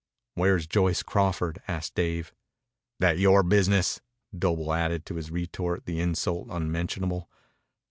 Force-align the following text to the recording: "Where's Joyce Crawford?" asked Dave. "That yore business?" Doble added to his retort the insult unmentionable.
"Where's 0.33 0.65
Joyce 0.65 1.03
Crawford?" 1.03 1.61
asked 1.67 1.93
Dave. 1.93 2.33
"That 2.99 3.19
yore 3.19 3.43
business?" 3.43 4.01
Doble 4.35 4.73
added 4.73 5.05
to 5.05 5.15
his 5.17 5.29
retort 5.29 5.85
the 5.85 5.99
insult 6.01 6.47
unmentionable. 6.49 7.29